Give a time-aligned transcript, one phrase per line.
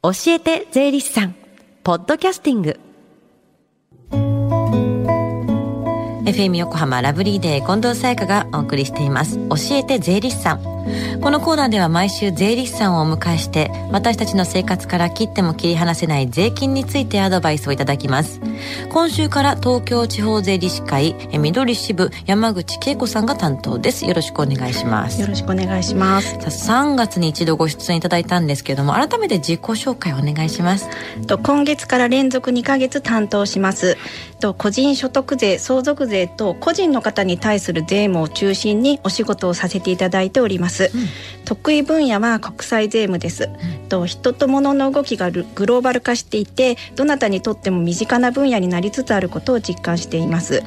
[0.00, 1.34] 教えて税理士さん。
[1.82, 2.78] ポッドキャスティング。
[6.24, 9.38] FM 横浜ラブリーデー近藤沙耶香がお送りしています。
[9.48, 10.77] 教えて税理士さん。
[11.20, 18.40] このコーナーでは毎週税理士さんをお迎えして私たちの生活から切っても切り離せない税金についてアドバイスをいただきます。
[18.90, 24.06] 今週から東京地方税理士会緑支部山口恵子さんが担当です。
[24.06, 25.20] よろしくお願いします。
[25.20, 26.38] よろしくお願いします。
[26.50, 30.88] さあ3月に一度ご出演いただいたんですけれども改めて自己紹介お願いします。
[31.26, 33.96] と今月から連続2か月担当します。
[34.40, 50.64] と個人所得税相続税と個人の方に対する税務を中心にお仕事をさせていただいております、うん、得意分野は国際税務です、うん、と人と物の動きがグローバル化していてどなたにとっても身近な分野になりつつあることを実感しています、はい。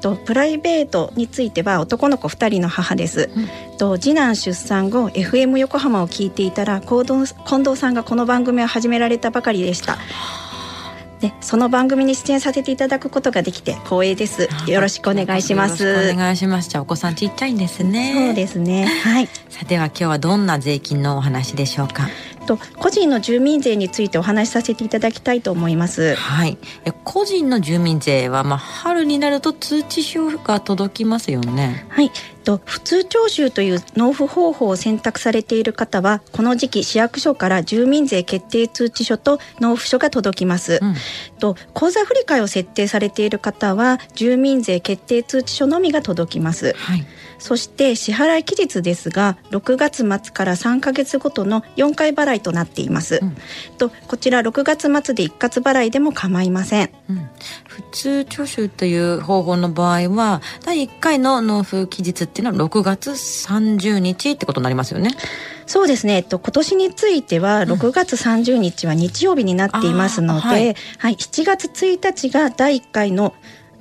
[0.00, 9.98] とプライベートについては男の子2人の母です、うん、と次男出産後 FM 横浜を聞いていたら近藤さんがこの番組を始められたばかりでした
[11.26, 14.48] でその番組に出演させていただくことができて光栄です。
[14.66, 16.12] よろしくお願いします。
[16.12, 16.68] お願いします。
[16.68, 18.26] じゃあお子さんちっちゃいんですね。
[18.26, 18.86] そうですね。
[18.86, 19.28] はい。
[19.48, 22.08] さては今日はどんな税金のお話でしょうか？
[22.46, 26.14] と個人の住民税についてお話しさせていただきたいと思います。
[26.14, 26.56] はい。
[27.04, 31.86] 個人の住民税はまあ春になると通知書が届きますよね。
[31.88, 32.10] はい。
[32.46, 40.78] と普通徴収という納付方法を選択されている方はこの時期市役所から住民税決定通知書と納付書が届きます。
[40.80, 40.94] うん、
[41.40, 46.72] と口座振替を設定されている方は住民税決定通知書のみが届きます。
[46.76, 47.04] はい。
[47.38, 53.36] そして支払い期日ですが6月末から3か月ごとの4回払いとなっています、うん、
[53.78, 57.28] とこちら6月末で一括払いでも構いません、うん、
[57.66, 65.10] 普通徴収という方法の場合は第1回の納付期日っていうのは6月30日ってことになりますよね。
[65.66, 73.34] そうですね、えっと、今年については6月30日は日曜日になっていますので、うんはい、はい、7月1日が第1回の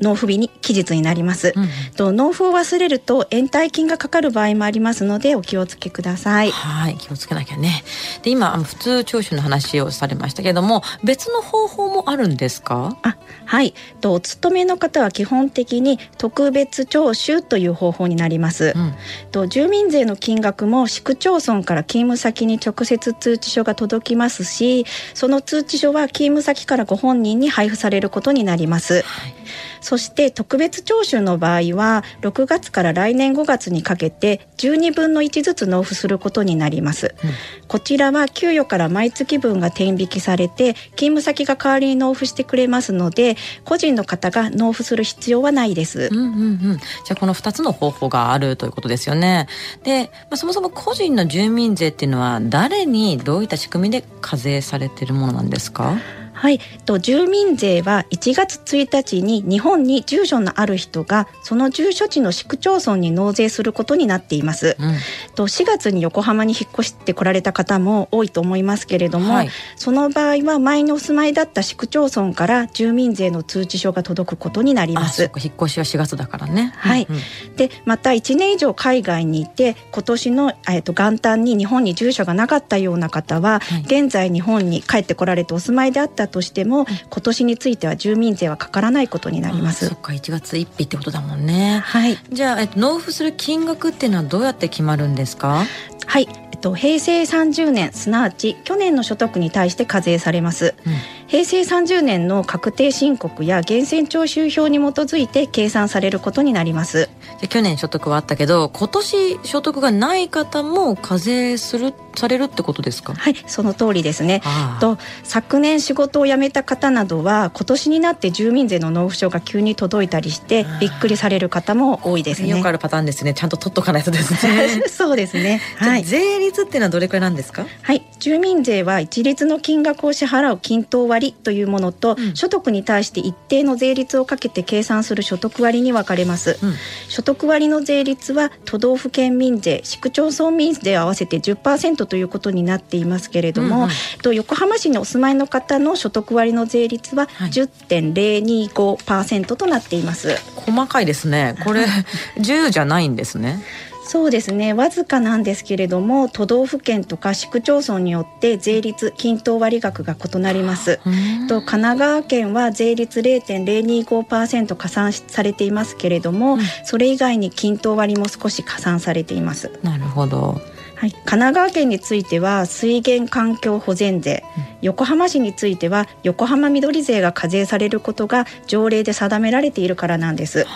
[0.00, 6.50] 納付日に期日になります、うん、と納付を忘れると延滞金がかかる場合もありますのでお気をつけください。
[6.50, 7.84] はい気をつけなきゃね。
[8.22, 12.96] で今普通徴収の話をされましたけれども別の方法もあるんですか？
[13.02, 13.74] あはい。
[14.00, 18.94] とお勤めの方は基本的に特別徴収という方法になります、うん、
[19.30, 29.39] と住民税の金額も市区町村から勤務先に直接通知書が届きますしその通知書は勤務先からご本人に配布されることになります、はい
[29.80, 37.30] そして特別徴収の場合は6月から来年5月にかけて12分の1ずつ納付することになります、うん、
[37.68, 46.28] こちらは給与から毎月分が転引きされて勤務先が代わりに納付してくれますので個人の方が納付する必要はないです、うんうんう
[46.74, 49.48] ん、じゃあこの2つの方法があるということですよね。
[49.84, 55.96] で、まあ、そもそも個人の住民税っていうのは誰にどういった仕組みで課税されているものなんですか？
[56.40, 64.74] はい、と住民税は1月1日に日本に住所のある人がその住所地の市区町村に納税することになっています。
[64.78, 64.94] うん、
[65.34, 75.30] と4月に横浜に引っ越してこられた方も多いと思いますけれども、はい、その場合は前にお住まいだった市区町村から住民税の通知書が届くことになります。
[75.36, 76.72] 引っ越しは4月だからね。
[76.74, 77.06] はい。
[77.08, 89.88] うんうん、でまた1年以上海外にいて今年のえっ、と元旦に日本に住所がなかったような方は、はい、現在日本に帰ってこられてお住まいであったとしても、今年については住民税はかからないことになります。
[89.88, 91.82] そっか1月1日ってことだもんね。
[91.84, 92.16] はい。
[92.32, 95.64] じゃあ、えっと、納付する金額っていうのはどうやって決まるんですか？
[96.06, 100.74] はい、えっと、平成30年すなわち去年の所得に対して課税されます。
[100.86, 100.92] うん
[101.30, 107.08] 平成30年の確定申告や源泉徴収票に基づいて計算されることになります
[107.48, 113.14] 去年所得はあったけど今年所得がない方も課税するされるってことですか？
[113.14, 114.42] はいその通りですね。
[114.80, 122.48] と昨年仕事を辞めた方などは今年になって住民税の納付書が急に届いたりしてびっくりされる方も多いですね。
[122.48, 123.32] よくあるパターンですね。
[123.34, 124.82] ちゃんと取っとかないとですね。
[124.90, 125.60] そうですね。
[125.78, 126.04] はい。
[126.04, 127.64] 税率っていうのはどれくらいなんですか？
[127.82, 128.02] はい。
[128.18, 136.74] 住民税は一律の金額を支払う均等割割というものと、うん、所得に対して一定の税率をかけて計算する所得割に分かれます、うん、
[137.10, 143.90] 所得割の税率は都道府県民税市区町村民税合わせて10%ということになっていますけれども、うんうん、
[144.22, 151.56] と横浜市にお住まいの方の所得割の税率は10.025%となっています、はい、細かいですね。
[151.64, 151.86] これ
[152.38, 153.64] 10じゃないんですね
[154.10, 154.72] そうですね。
[154.72, 160.98] わずかなんですけれども都道府県とか市区町村によって税率均等割額が異なります。
[161.46, 169.70] と神奈川県は税率0.025%加算されていますけれども、うん、それ以外に均等割も少し加算されています。
[169.84, 170.60] なるほど。
[170.96, 180.66] はい、神奈川県については水源環境保全税、うん、横浜市については横浜緑税が課税されることが条例で定められているからなんです。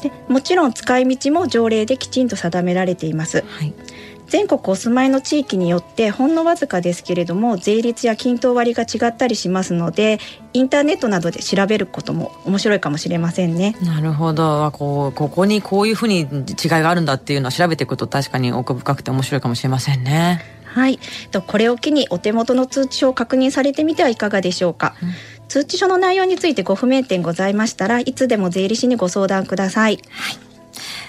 [0.00, 3.44] でもちろん使い道も条例できちんと定められています。
[3.46, 3.72] はい
[4.30, 10.20] 全国お住まいの地域によってほんのわずかですけれども税率や均等割が違ったりしますので
[10.52, 13.76] インターネットなどで調べることも面白いかもしれませんね。
[13.82, 16.26] なるほどこうここにこういうふうに違い
[16.68, 20.40] があるんだっていうのを調べていくと確かに奥深くて面白いかもしれませんね。
[20.64, 21.00] はい、
[21.32, 24.94] とこれを機にお手元の通知書を確認されてみてはいかがでしょうか。
[25.02, 29.98] うん通知書の内容についてご不明点ございましたらいつでも税理士にご相談ください。
[30.08, 30.38] はい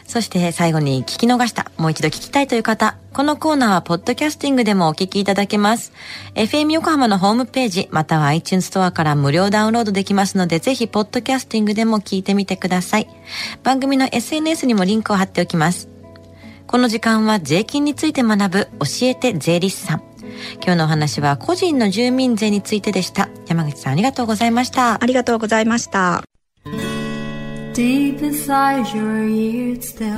[0.07, 5.93] そして最後に聞き逃した、もう一度聞きたいという方、このコーナーはポッドキャスティングでもお聞きいただけます。
[6.35, 13.07] FM 横浜のホームページ、または iTunes ストアから無料ダウンロードできますので、ぜひポッドキャスティングでも聞いてみてください。
[13.63, 15.88] 番組の SNS にもリンクを貼っておきます。
[16.67, 20.11] この時間は税金について学ぶ教えて税理士さん。
[20.55, 23.29] 今日のお話は個人の住民税についてでした。
[23.47, 25.01] 山口さんありがとうございました。
[25.01, 26.23] ありがとうございました。
[27.73, 30.17] Deep inside your ears still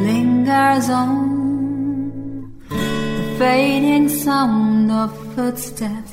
[0.00, 6.12] lingers on the fading sound of footsteps,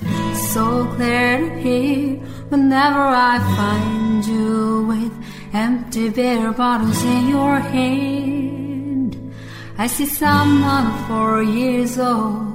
[0.53, 5.13] so clear to hear whenever I find you with
[5.53, 9.15] empty beer bottles in your hand.
[9.77, 12.54] I see someone four years old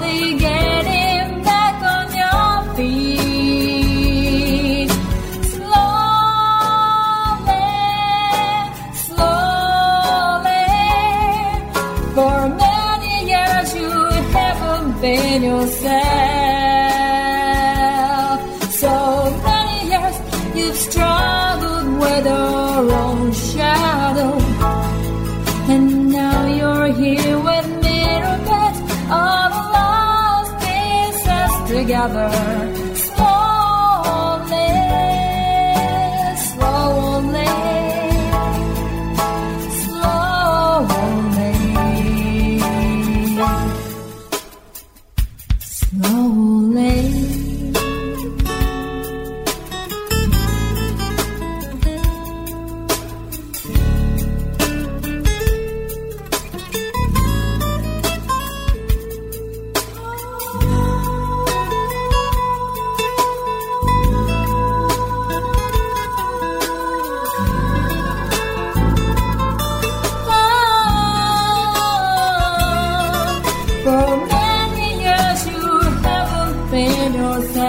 [20.71, 24.37] you've struggled with our own shadow.
[25.73, 28.01] And now you're here with me
[28.49, 28.75] put
[29.11, 32.90] all the lost pieces together.
[77.05, 77.60] innocent.